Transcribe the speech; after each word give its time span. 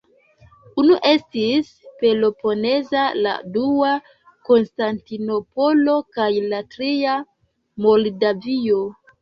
Unu 0.83 0.93
estis 1.09 1.67
Peloponezo, 1.99 3.03
la 3.27 3.33
dua 3.59 3.91
Konstantinopolo 4.51 5.99
kaj 6.19 6.29
la 6.55 6.63
tria 6.75 7.15
Moldavio. 7.87 8.85